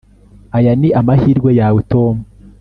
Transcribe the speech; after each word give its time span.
Aya 0.57 0.71
ni 0.79 0.89
amahirwe 0.99 1.49
yawe 1.59 1.79
Tom 1.91 2.15